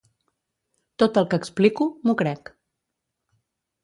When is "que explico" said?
1.33-1.87